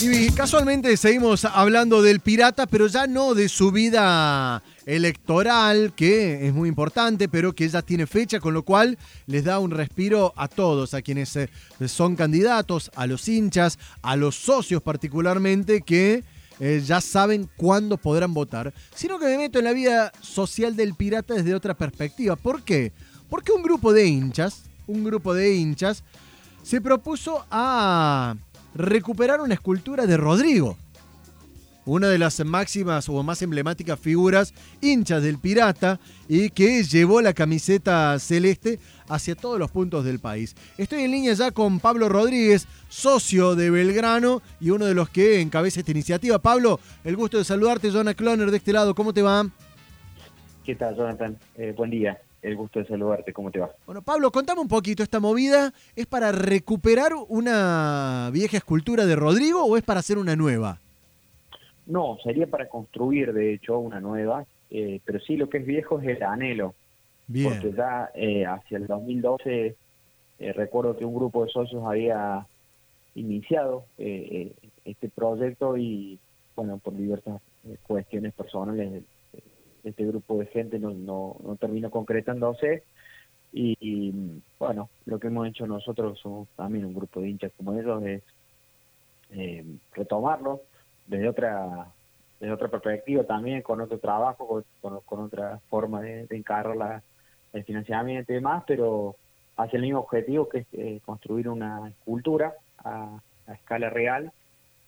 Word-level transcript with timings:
Y 0.00 0.30
casualmente 0.30 0.96
seguimos 0.96 1.44
hablando 1.44 2.02
del 2.02 2.20
pirata, 2.20 2.68
pero 2.68 2.86
ya 2.86 3.08
no 3.08 3.34
de 3.34 3.48
su 3.48 3.72
vida 3.72 4.62
electoral, 4.86 5.92
que 5.96 6.46
es 6.46 6.54
muy 6.54 6.68
importante, 6.68 7.28
pero 7.28 7.52
que 7.52 7.68
ya 7.68 7.82
tiene 7.82 8.06
fecha, 8.06 8.38
con 8.38 8.54
lo 8.54 8.62
cual 8.62 8.96
les 9.26 9.42
da 9.42 9.58
un 9.58 9.72
respiro 9.72 10.32
a 10.36 10.46
todos, 10.46 10.94
a 10.94 11.02
quienes 11.02 11.34
eh, 11.34 11.50
son 11.88 12.14
candidatos, 12.14 12.92
a 12.94 13.08
los 13.08 13.26
hinchas, 13.28 13.76
a 14.00 14.14
los 14.14 14.36
socios 14.36 14.82
particularmente, 14.82 15.82
que 15.82 16.22
eh, 16.60 16.80
ya 16.86 17.00
saben 17.00 17.50
cuándo 17.56 17.96
podrán 17.96 18.32
votar, 18.32 18.72
sino 18.94 19.18
que 19.18 19.26
me 19.26 19.36
meto 19.36 19.58
en 19.58 19.64
la 19.64 19.72
vida 19.72 20.12
social 20.20 20.76
del 20.76 20.94
pirata 20.94 21.34
desde 21.34 21.56
otra 21.56 21.74
perspectiva. 21.74 22.36
¿Por 22.36 22.62
qué? 22.62 22.92
Porque 23.28 23.50
un 23.50 23.64
grupo 23.64 23.92
de 23.92 24.06
hinchas, 24.06 24.62
un 24.86 25.02
grupo 25.02 25.34
de 25.34 25.56
hinchas, 25.56 26.04
se 26.62 26.80
propuso 26.80 27.44
a 27.50 28.36
recuperar 28.78 29.40
una 29.40 29.54
escultura 29.54 30.06
de 30.06 30.16
Rodrigo, 30.16 30.76
una 31.84 32.08
de 32.08 32.18
las 32.18 32.44
máximas 32.44 33.08
o 33.08 33.22
más 33.24 33.42
emblemáticas 33.42 33.98
figuras 33.98 34.54
hinchas 34.80 35.22
del 35.22 35.38
pirata 35.38 35.98
y 36.28 36.50
que 36.50 36.84
llevó 36.84 37.20
la 37.20 37.32
camiseta 37.32 38.16
celeste 38.20 38.78
hacia 39.08 39.34
todos 39.34 39.58
los 39.58 39.70
puntos 39.72 40.04
del 40.04 40.20
país. 40.20 40.54
Estoy 40.76 41.02
en 41.02 41.10
línea 41.10 41.32
ya 41.32 41.50
con 41.50 41.80
Pablo 41.80 42.08
Rodríguez, 42.08 42.68
socio 42.88 43.56
de 43.56 43.70
Belgrano 43.70 44.42
y 44.60 44.70
uno 44.70 44.86
de 44.86 44.94
los 44.94 45.08
que 45.08 45.40
encabeza 45.40 45.80
esta 45.80 45.90
iniciativa. 45.90 46.38
Pablo, 46.38 46.78
el 47.02 47.16
gusto 47.16 47.38
de 47.38 47.44
saludarte, 47.44 47.90
Jonathan 47.90 48.14
Cloner 48.14 48.50
de 48.52 48.58
este 48.58 48.72
lado, 48.72 48.94
¿cómo 48.94 49.12
te 49.12 49.22
va? 49.22 49.48
¿Qué 50.64 50.76
tal, 50.76 50.94
Jonathan? 50.94 51.36
Eh, 51.56 51.74
buen 51.76 51.90
día 51.90 52.20
el 52.42 52.56
gusto 52.56 52.78
de 52.78 52.86
saludarte. 52.86 53.32
¿Cómo 53.32 53.50
te 53.50 53.58
va? 53.58 53.70
Bueno, 53.86 54.02
Pablo, 54.02 54.30
contame 54.30 54.60
un 54.60 54.68
poquito. 54.68 55.02
¿Esta 55.02 55.20
movida 55.20 55.72
es 55.96 56.06
para 56.06 56.32
recuperar 56.32 57.12
una 57.28 58.30
vieja 58.32 58.56
escultura 58.56 59.06
de 59.06 59.16
Rodrigo 59.16 59.64
o 59.64 59.76
es 59.76 59.82
para 59.82 60.00
hacer 60.00 60.18
una 60.18 60.36
nueva? 60.36 60.80
No, 61.86 62.18
sería 62.22 62.46
para 62.46 62.68
construir, 62.68 63.32
de 63.32 63.54
hecho, 63.54 63.78
una 63.78 64.00
nueva. 64.00 64.44
Eh, 64.70 65.00
pero 65.04 65.18
sí, 65.20 65.36
lo 65.36 65.48
que 65.48 65.58
es 65.58 65.66
viejo 65.66 66.00
es 66.00 66.08
el 66.08 66.22
anhelo. 66.22 66.74
Bien. 67.26 67.50
Porque 67.50 67.72
ya 67.76 68.10
eh, 68.14 68.46
hacia 68.46 68.78
el 68.78 68.86
2012 68.86 69.76
eh, 70.38 70.52
recuerdo 70.52 70.96
que 70.96 71.04
un 71.04 71.14
grupo 71.14 71.44
de 71.44 71.50
socios 71.50 71.82
había 71.84 72.46
iniciado 73.14 73.84
este 73.96 75.08
proyecto 75.08 75.76
y, 75.76 76.20
bueno, 76.54 76.78
por 76.78 76.96
diversas 76.96 77.40
cuestiones 77.86 78.32
personales 78.32 79.02
este 79.88 80.06
grupo 80.06 80.38
de 80.38 80.46
gente 80.46 80.78
no, 80.78 80.90
no, 80.90 81.36
no 81.42 81.56
terminó 81.56 81.90
concretándose. 81.90 82.84
Y, 83.52 84.12
bueno, 84.58 84.90
lo 85.06 85.18
que 85.18 85.28
hemos 85.28 85.48
hecho 85.48 85.66
nosotros, 85.66 86.18
somos 86.20 86.48
también 86.56 86.84
un 86.84 86.94
grupo 86.94 87.20
de 87.20 87.30
hinchas 87.30 87.52
como 87.56 87.72
ellos, 87.78 88.02
es 88.04 88.22
eh, 89.30 89.64
retomarlo 89.92 90.62
desde 91.06 91.28
otra 91.28 91.88
desde 92.40 92.52
otra 92.52 92.68
perspectiva 92.68 93.24
también, 93.24 93.62
con 93.62 93.80
otro 93.80 93.98
trabajo, 93.98 94.64
con, 94.80 95.00
con, 95.00 95.20
otra 95.24 95.58
forma 95.68 96.00
de, 96.00 96.26
de 96.26 96.36
encarar 96.36 96.76
la, 96.76 97.02
el 97.52 97.64
financiamiento 97.64 98.32
y 98.32 98.36
demás, 98.36 98.62
pero 98.66 99.16
hacia 99.56 99.76
el 99.76 99.82
mismo 99.82 100.00
objetivo 100.00 100.48
que 100.48 100.58
es 100.58 100.66
eh, 100.72 101.00
construir 101.04 101.48
una 101.48 101.88
escultura 101.88 102.54
a, 102.78 103.20
escala 103.52 103.90
real 103.90 104.30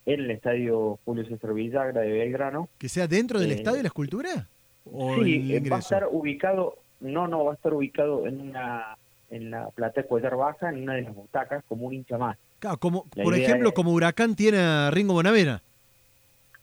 en 0.07 0.21
el 0.21 0.31
estadio 0.31 0.99
Julio 1.05 1.25
César 1.25 1.55
Villagra 1.55 2.03
de 2.03 2.13
Belgrano. 2.13 2.69
¿Que 2.79 2.89
sea 2.89 3.07
dentro 3.07 3.41
del 3.41 3.53
eh, 3.53 3.55
estadio 3.55 3.83
la 3.83 3.89
escultura? 3.89 4.49
Sí, 4.85 5.55
eh, 5.55 5.69
va 5.69 5.77
a 5.77 5.81
estar 5.81 6.09
ubicado, 6.11 6.77
no, 7.01 7.29
no, 7.29 7.45
va 7.45 7.53
a 7.53 7.55
estar 7.55 7.73
ubicado 7.75 8.27
en 8.27 8.41
una 8.41 8.97
en 9.31 9.51
la 9.51 9.71
plata 9.71 10.03
de 10.03 10.09
Cuellar 10.09 10.37
Baja, 10.37 10.71
en 10.71 10.83
una 10.83 10.95
de 10.95 11.03
las 11.03 11.15
butacas, 11.15 11.65
como 11.69 11.87
un 11.87 11.95
hincha 11.95 12.19
más. 12.19 12.37
como, 12.81 13.05
por 13.05 13.35
ejemplo, 13.35 13.73
como 13.73 13.93
Huracán 13.93 14.35
tiene 14.35 14.59
a 14.59 14.91
Ringo 14.91 15.15
Bonavera. 15.15 15.63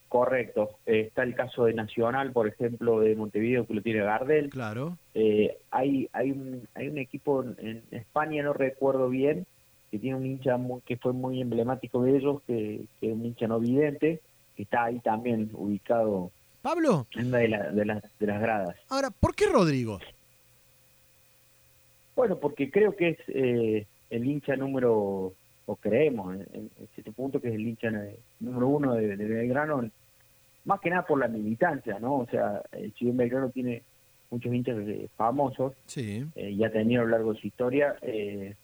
Correcto. 0.10 0.72
está 0.86 1.24
el 1.24 1.36
caso 1.36 1.66
de 1.66 1.74
Nacional, 1.74 2.32
por 2.32 2.48
ejemplo, 2.48 3.02
de 3.02 3.16
Montevideo, 3.16 3.66
que 3.66 3.74
lo 3.74 3.82
tiene 3.82 4.02
Gardel. 4.02 4.50
Claro. 4.50 4.98
Eh, 5.14 5.58
hay, 5.72 6.10
hay, 6.14 6.32
un, 6.32 6.68
hay 6.76 6.88
un 6.88 6.98
equipo 6.98 7.44
en, 7.44 7.84
España, 7.92 8.44
no 8.44 8.54
recuerdo 8.54 9.10
bien, 9.10 9.46
que 9.92 10.00
tiene 10.00 10.18
un 10.18 10.26
hincha 10.26 10.58
que 10.86 10.98
fue 10.98 11.14
muy 11.14 11.42
emblemático 11.42 12.04
de 12.04 12.18
ellos, 12.18 12.42
que, 12.48 12.82
que 13.00 13.08
es 13.08 13.14
un 13.14 13.26
hincha 13.26 13.48
no 13.48 13.60
vidente, 13.60 14.22
que 14.56 14.64
está 14.64 14.86
ahí 14.86 15.00
también 15.00 15.50
ubicado 15.54 16.32
Pablo. 16.68 17.08
En 17.16 17.32
de, 17.32 17.48
de, 17.72 17.86
las 17.86 18.42
gradas. 18.42 18.76
Ahora, 18.90 19.10
¿por 19.10 19.34
qué 19.34 19.46
Rodrigo? 19.46 20.00
Bueno, 22.14 22.38
porque 22.40 22.70
creo 22.70 22.94
que 22.94 23.10
es 23.12 23.18
eh, 23.30 23.88
el 24.10 24.26
hincha 24.26 24.58
número, 24.58 25.32
o 25.66 25.76
creemos 25.78 26.36
en, 26.36 26.70
cierto 26.94 27.14
punto 27.14 27.40
que 27.40 27.48
es 27.48 27.56
el 27.56 27.66
hincha 27.66 27.90
número 28.42 28.68
uno 28.68 28.96
de, 28.96 29.16
Belgrano, 29.16 29.90
más 30.66 30.82
que 30.82 30.90
nada 30.90 31.06
por 31.06 31.20
la 31.20 31.30
militancia, 31.30 32.00
¿no? 32.00 32.18
O 32.18 32.28
sea, 32.30 32.62
el 32.74 32.94
Chile 32.96 33.14
Belgrano 33.16 33.50
tiene 33.50 33.84
muchos 34.30 34.54
hinchas 34.54 34.76
famosos 35.16 35.72
sí. 35.86 36.26
eh, 36.36 36.50
y 36.50 36.66
ha 36.66 36.70
tenido 36.70 37.04
a 37.04 37.06
lo 37.06 37.12
largo 37.12 37.34
de 37.34 37.40
su 37.40 37.48
historia. 37.48 37.96
Eh, 38.02 38.56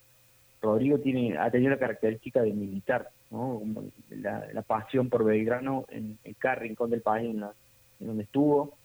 Rodrigo 0.61 0.97
tiene 0.97 1.37
ha 1.37 1.49
tenido 1.49 1.71
la 1.71 1.79
característica 1.79 2.41
de 2.41 2.51
militar, 2.51 3.11
¿no? 3.31 3.61
La, 4.09 4.61
pasión 4.67 5.07
por 5.09 5.23
Belgrano 5.23 5.85
en, 5.87 6.17
en 6.25 6.33
cada 6.33 6.55
rincón 6.55 6.89
del 6.89 7.01
país, 7.01 7.29
en 7.29 7.39
la, 7.39 7.53
donde 7.99 8.23
estuvo, 8.23 8.75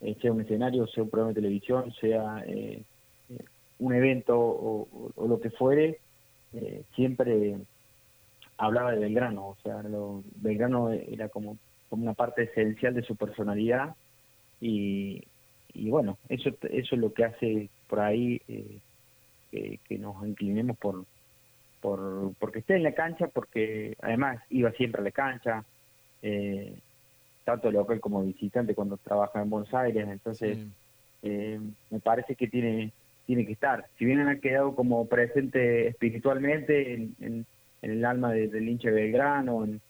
eh, 0.00 0.16
sea 0.20 0.32
un 0.32 0.40
escenario, 0.40 0.86
sea 0.86 1.04
un 1.04 1.10
programa 1.10 1.30
de 1.30 1.40
televisión, 1.40 1.92
sea 2.00 2.42
eh, 2.46 2.82
eh, 3.30 3.44
un 3.78 3.94
evento 3.94 4.38
o, 4.38 5.12
lo 5.26 5.40
que 5.40 5.50
fuere, 5.50 5.98
siempre 6.96 7.56
hablaba 8.58 8.92
de 8.92 8.98
Belgrano, 8.98 9.48
o 9.48 9.56
sea, 9.62 9.82
lo, 9.84 10.24
Belgrano 10.36 10.90
era 10.90 11.28
como, 11.28 11.56
como 11.88 12.02
una 12.02 12.14
parte 12.14 12.42
esencial 12.42 12.92
de 12.94 13.02
su 13.02 13.14
personalidad 13.14 13.94
y, 14.60 15.22
y 15.72 15.90
bueno, 15.90 16.18
eso, 16.28 16.50
eso 16.50 16.94
es 16.94 17.00
lo 17.00 17.14
que 17.14 17.24
hace 17.24 17.68
por 17.88 18.00
ahí 18.00 18.42
que, 19.50 19.98
nos 19.98 20.26
inclinemos 20.26 20.76
por, 20.78 21.04
por 21.80 22.34
porque 22.38 22.60
esté 22.60 22.76
en 22.76 22.82
la 22.82 22.92
cancha, 22.92 23.28
porque 23.28 23.96
además 24.02 24.42
iba 24.50 24.72
siempre 24.72 25.00
a 25.00 25.04
la 25.04 25.10
cancha, 25.10 25.64
eh, 26.22 26.74
tanto 27.44 27.70
local 27.70 28.00
como 28.00 28.22
visitante 28.22 28.74
cuando 28.74 28.96
trabaja 28.96 29.42
en 29.42 29.50
Buenos 29.50 29.72
Aires, 29.74 30.06
entonces 30.08 30.58
eh, 31.22 31.60
me 31.90 32.00
parece 32.00 32.34
que 32.34 32.48
tiene 32.48 32.92
tiene 33.26 33.46
que 33.46 33.52
estar. 33.52 33.86
Si 33.96 34.04
bien 34.04 34.18
han 34.18 34.40
quedado 34.40 34.74
como 34.74 35.06
presente 35.06 35.86
espiritualmente 35.86 36.94
en, 36.94 37.46
el 37.80 38.04
alma 38.04 38.32
del 38.32 38.68
hincha 38.68 38.90
Belgrano, 38.90 39.64
en, 39.64 39.80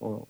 o, 0.00 0.26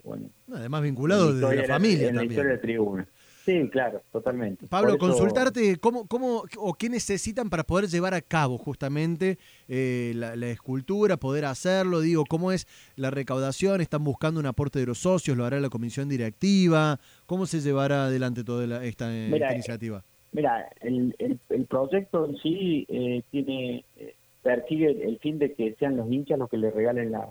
además 0.52 0.82
vinculado 0.82 1.32
de 1.32 1.56
la 1.56 1.64
familia 1.64 2.10
en 2.10 2.16
la 2.16 2.24
historia 2.24 2.52
de 2.52 2.58
tribuna. 2.58 3.06
Sí, 3.48 3.66
claro, 3.70 4.02
totalmente. 4.12 4.66
Pablo, 4.66 4.98
consultarte 4.98 5.78
cómo, 5.78 6.06
cómo 6.06 6.42
o 6.58 6.74
qué 6.74 6.90
necesitan 6.90 7.48
para 7.48 7.64
poder 7.64 7.86
llevar 7.86 8.12
a 8.12 8.20
cabo 8.20 8.58
justamente 8.58 9.38
eh, 9.68 10.12
la, 10.14 10.48
escultura, 10.48 11.16
poder 11.16 11.46
hacerlo, 11.46 12.02
digo, 12.02 12.24
cómo 12.28 12.52
es 12.52 12.66
la 12.96 13.10
recaudación, 13.10 13.80
están 13.80 14.04
buscando 14.04 14.38
un 14.38 14.44
aporte 14.44 14.80
de 14.80 14.84
los 14.84 14.98
socios, 14.98 15.34
lo 15.34 15.46
hará 15.46 15.60
la 15.60 15.70
comisión 15.70 16.10
directiva, 16.10 17.00
cómo 17.24 17.46
se 17.46 17.60
llevará 17.60 18.04
adelante 18.04 18.44
toda 18.44 18.84
esta, 18.84 19.10
iniciativa. 19.10 20.04
Mira, 20.32 20.68
el, 20.82 21.16
el, 21.18 21.64
proyecto 21.64 22.26
en 22.26 22.36
sí 22.42 22.84
eh, 22.90 23.22
tiene 23.30 23.82
eh, 23.96 24.14
persigue 24.42 24.90
el 24.90 25.18
fin 25.20 25.38
de 25.38 25.54
que 25.54 25.74
sean 25.78 25.96
los 25.96 26.12
hinchas 26.12 26.38
los 26.38 26.50
que 26.50 26.58
le 26.58 26.70
regalen 26.70 27.12
la, 27.12 27.26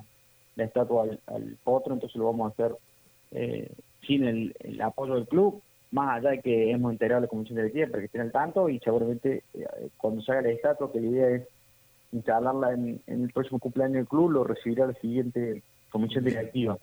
estatua 0.58 1.06
al, 1.28 1.58
potro, 1.64 1.94
entonces 1.94 2.18
lo 2.18 2.26
vamos 2.26 2.50
a 2.50 2.54
hacer 2.54 2.76
sin 4.08 4.24
el 4.24 4.82
apoyo 4.82 5.14
del 5.14 5.28
club 5.28 5.62
más 5.92 6.18
allá 6.18 6.32
de 6.32 6.42
que 6.42 6.72
hemos 6.72 6.92
enterado 6.92 7.20
a 7.20 7.22
la 7.22 7.28
comisión 7.28 7.58
directiva 7.58 7.88
para 7.88 8.00
que 8.00 8.06
estén 8.08 8.22
al 8.22 8.32
tanto 8.32 8.70
y 8.70 8.80
seguramente 8.80 9.44
eh, 9.54 9.66
cuando 9.98 10.22
se 10.22 10.32
haga 10.32 10.42
la 10.42 10.50
estatua, 10.50 10.92
que 10.92 11.00
la 11.00 11.08
idea 11.08 11.30
es 11.30 11.48
instalarla 12.12 12.74
en, 12.74 13.02
el 13.08 13.32
próximo 13.32 13.60
cumpleaños 13.60 13.96
del 13.96 14.08
club, 14.08 14.32
lo 14.32 14.44
recibirá 14.44 14.88
la 14.88 14.94
siguiente 14.96 15.62
comisión 15.90 16.24
directiva. 16.24 16.78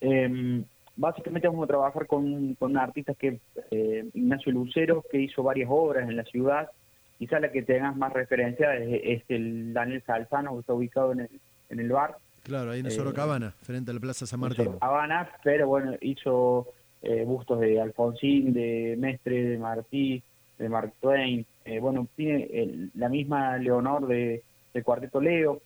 Em, 0.00 0.64
básicamente 0.96 1.48
vamos 1.48 1.64
a 1.64 1.68
trabajar 1.68 2.06
con, 2.06 2.54
con 2.54 2.76
artistas 2.76 3.16
que 3.16 3.40
eh, 3.70 4.08
Ignacio 4.14 4.52
Lucero, 4.52 5.04
que 5.10 5.20
hizo 5.20 5.42
varias 5.42 5.68
obras 5.70 6.08
en 6.08 6.16
la 6.16 6.24
ciudad, 6.24 6.70
quizá 7.18 7.40
la 7.40 7.50
que 7.50 7.62
tengas 7.62 7.96
más 7.96 8.12
referencia 8.12 8.74
es, 8.76 9.22
el 9.28 9.72
Daniel 9.72 10.02
Salzano, 10.06 10.54
que 10.54 10.60
está 10.60 10.74
ubicado 10.74 11.12
en 11.12 11.20
el, 11.20 11.40
en 11.68 11.80
el 11.80 11.90
bar. 11.90 12.16
Claro, 12.42 12.70
ahí 12.70 12.80
en 12.80 12.90
Sorocabana, 12.90 13.48
eh, 13.48 13.64
frente 13.64 13.90
a 13.90 13.94
la 13.94 14.00
Plaza 14.00 14.26
San 14.26 14.40
Martín. 14.40 14.64
Sorocabana, 14.64 15.28
pero 15.44 15.68
bueno, 15.68 15.94
hizo 16.00 16.68
eh, 17.02 17.24
bustos 17.24 17.60
de 17.60 17.80
Alfonsín, 17.80 18.52
de 18.52 18.94
Mestre, 18.98 19.42
de 19.44 19.58
Martí, 19.58 20.22
de 20.58 20.68
Mark 20.68 20.92
Twain. 21.00 21.46
Eh, 21.64 21.80
bueno, 21.80 22.06
tiene 22.14 22.90
la 22.94 23.08
misma 23.08 23.56
Leonor 23.56 24.06
de, 24.06 24.42
del 24.74 24.84
Cuarteto 24.84 25.20
Leo, 25.20 25.60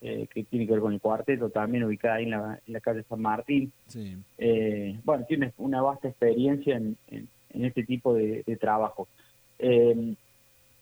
eh, 0.00 0.26
que 0.32 0.44
tiene 0.44 0.66
que 0.66 0.72
ver 0.72 0.80
con 0.80 0.94
el 0.94 1.00
cuarteto, 1.00 1.50
también 1.50 1.84
ubicada 1.84 2.14
ahí 2.14 2.24
en 2.24 2.30
la, 2.30 2.80
calle 2.80 3.02
San 3.02 3.20
Martín. 3.20 3.70
bueno, 5.04 5.24
tiene 5.28 5.52
una 5.58 5.82
vasta 5.82 6.08
experiencia 6.08 6.76
en, 6.76 6.96
este 7.52 7.84
tipo 7.84 8.14
de, 8.14 8.42
trabajo. 8.58 9.06
él 9.58 10.16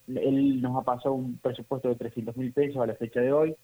nos 0.06 0.77
ha 0.77 0.83
pasado 0.83 1.15
un 1.15 1.39
presupuesto 1.39 1.89
de 1.89 1.97
300 1.97 2.37
mil 2.37 2.53
pesos 2.53 2.81
a 2.81 2.87
la 2.87 2.95
fecha 2.95 3.21
de 3.21 3.33
hoy 3.33 3.56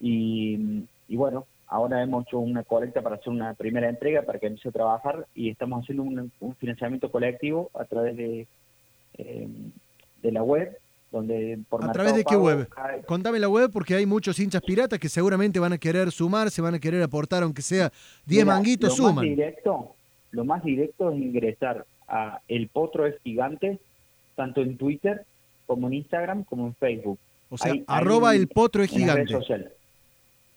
y, 0.00 0.86
y 1.08 1.16
bueno, 1.16 1.46
ahora 1.74 2.00
hemos 2.02 2.24
hecho 2.24 2.38
una 2.38 2.62
colecta 2.62 3.02
para 3.02 3.16
hacer 3.16 3.30
una 3.30 3.52
primera 3.54 3.88
entrega 3.88 4.22
para 4.22 4.38
que 4.38 4.46
empiece 4.46 4.68
a 4.68 4.72
trabajar 4.72 5.26
y 5.34 5.50
estamos 5.50 5.82
haciendo 5.82 6.04
un, 6.04 6.54
financiamiento 6.56 7.10
colectivo 7.10 7.68
a 7.74 7.84
través 7.84 8.16
de, 8.16 8.46
eh, 9.18 9.48
de 10.22 10.32
la 10.32 10.42
web. 10.42 10.78
Donde 11.10 11.60
por 11.68 11.84
¿A 11.84 11.92
través 11.92 12.16
de 12.16 12.24
qué 12.24 12.36
web? 12.36 12.68
Contame 13.06 13.38
la 13.38 13.48
web 13.48 13.70
porque 13.72 13.94
hay 13.94 14.04
muchos 14.04 14.38
hinchas 14.40 14.62
piratas 14.62 14.98
que 14.98 15.08
seguramente 15.08 15.60
van 15.60 15.72
a 15.72 15.78
querer 15.78 16.10
sumar, 16.10 16.50
se 16.50 16.60
van 16.60 16.74
a 16.74 16.80
querer 16.80 17.02
aportar, 17.02 17.44
aunque 17.44 17.62
sea 17.62 17.92
10 18.26 18.46
manguitos, 18.46 18.90
lo 18.90 18.96
suman. 18.96 19.14
Más 19.16 19.24
directo, 19.24 19.94
lo 20.32 20.44
más 20.44 20.64
directo 20.64 21.10
es 21.12 21.18
ingresar 21.18 21.86
a 22.08 22.40
El 22.48 22.68
Potro 22.68 23.06
es 23.06 23.14
Gigante, 23.22 23.78
tanto 24.34 24.60
en 24.60 24.76
Twitter 24.76 25.24
como 25.66 25.86
en 25.86 25.94
Instagram 25.94 26.42
como 26.44 26.66
en 26.66 26.74
Facebook. 26.74 27.18
O 27.48 27.58
sea, 27.58 27.74
arroba 27.86 28.34
El 28.34 28.48
Potro 28.48 28.82
es 28.82 28.90
Gigante. 28.90 29.34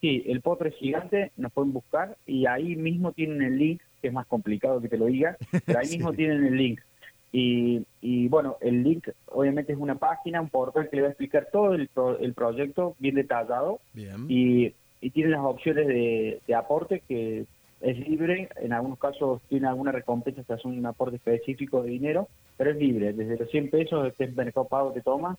Sí, 0.01 0.23
el 0.27 0.41
potro 0.41 0.69
es 0.69 0.75
gigante, 0.75 1.31
nos 1.37 1.51
pueden 1.51 1.73
buscar 1.73 2.17
y 2.25 2.45
ahí 2.45 2.75
mismo 2.75 3.13
tienen 3.13 3.41
el 3.41 3.57
link, 3.57 3.81
que 4.01 4.09
es 4.09 4.13
más 4.13 4.27
complicado 4.27 4.79
que 4.79 4.89
te 4.89 4.97
lo 4.97 5.05
diga, 5.05 5.37
pero 5.65 5.79
ahí 5.79 5.89
mismo 5.97 6.13
tienen 6.13 6.45
el 6.45 6.55
link. 6.55 6.81
Y, 7.31 7.83
y, 8.01 8.27
bueno, 8.29 8.57
el 8.61 8.83
link 8.83 9.09
obviamente 9.27 9.73
es 9.73 9.79
una 9.79 9.95
página, 9.95 10.41
un 10.41 10.49
portal 10.49 10.89
que 10.89 10.95
le 10.95 11.01
va 11.01 11.07
a 11.09 11.11
explicar 11.11 11.49
todo 11.51 11.73
el, 11.73 11.89
el 12.19 12.33
proyecto 12.33 12.95
bien 12.99 13.15
detallado. 13.15 13.79
Y, 14.27 14.73
y 15.01 15.09
tiene 15.11 15.31
las 15.31 15.41
opciones 15.41 15.87
de, 15.87 16.41
aporte 16.55 17.01
que 17.07 17.45
es 17.81 17.99
libre, 17.99 18.49
en 18.55 18.73
algunos 18.73 18.97
casos 18.97 19.41
tiene 19.49 19.67
alguna 19.67 19.91
recompensa 19.91 20.43
que 20.43 20.53
hace 20.53 20.67
un 20.67 20.83
aporte 20.85 21.17
específico 21.17 21.83
de 21.83 21.91
dinero, 21.91 22.27
pero 22.57 22.71
es 22.71 22.77
libre, 22.77 23.13
desde 23.13 23.37
los 23.37 23.49
100 23.51 23.69
pesos, 23.69 24.07
este 24.07 24.27
mercado 24.27 24.67
pago 24.67 24.93
que 24.93 25.01
toma, 25.01 25.37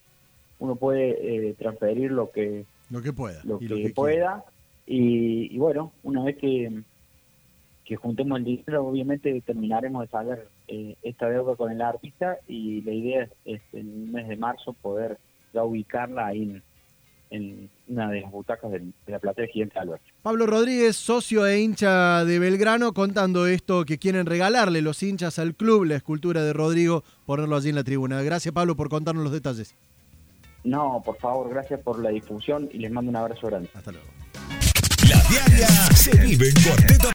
uno 0.60 0.76
puede 0.76 1.48
eh, 1.48 1.54
transferir 1.58 2.12
lo 2.12 2.30
que 2.30 2.64
lo 2.90 3.02
que 3.02 3.12
pueda. 3.12 3.40
Lo, 3.44 3.58
que, 3.58 3.92
pueda. 3.94 4.44
Y, 4.86 5.56
bueno, 5.58 5.92
una 6.02 6.24
vez 6.24 6.36
que, 6.38 6.82
que 7.84 7.96
juntemos 7.96 8.38
el 8.38 8.44
dinero, 8.44 8.86
obviamente 8.86 9.42
terminaremos 9.42 10.02
de 10.02 10.08
saber 10.08 10.48
eh, 10.68 10.96
esta 11.02 11.28
deuda 11.28 11.56
con 11.56 11.70
el 11.70 11.80
artista 11.82 12.38
y 12.46 12.82
la 12.82 12.92
idea 12.92 13.28
es, 13.44 13.60
en 13.72 13.80
el 13.80 14.08
mes 14.10 14.28
de 14.28 14.36
marzo 14.36 14.72
poder 14.72 15.18
ya 15.52 15.64
ubicarla 15.64 16.26
ahí 16.26 16.60
en, 17.30 17.70
una 17.88 18.10
de 18.10 18.22
las 18.22 18.30
butacas 18.30 18.70
de, 18.70 18.90
la 19.06 19.18
platea 19.18 19.44
de 19.44 19.52
Gigante 19.52 19.78
Alberto. 19.78 20.04
Pablo 20.22 20.46
Rodríguez, 20.46 20.96
socio 20.96 21.46
e 21.46 21.60
hincha 21.60 22.24
de 22.24 22.38
Belgrano, 22.38 22.94
contando 22.94 23.46
esto 23.46 23.84
que 23.84 23.98
quieren 23.98 24.24
regalarle 24.24 24.80
los 24.80 25.02
hinchas 25.02 25.38
al 25.38 25.54
club, 25.54 25.84
la 25.84 25.96
escultura 25.96 26.42
de 26.42 26.54
Rodrigo, 26.54 27.04
ponerlo 27.26 27.56
allí 27.56 27.68
en 27.68 27.74
la 27.74 27.84
tribuna. 27.84 28.22
Gracias 28.22 28.54
Pablo 28.54 28.76
por 28.76 28.88
contarnos 28.88 29.24
los 29.24 29.32
detalles. 29.32 29.74
No, 30.64 31.02
por 31.04 31.18
favor, 31.18 31.48
gracias 31.50 31.80
por 31.80 32.02
la 32.02 32.10
difusión 32.10 32.68
y 32.72 32.78
les 32.78 32.90
mando 32.90 33.10
un 33.10 33.16
abrazo 33.16 33.46
grande. 33.46 33.70
Hasta 33.74 33.92
luego. 33.92 34.06
La 35.08 35.22
diaria 35.30 35.68
se 35.94 36.16
vive 36.18 36.52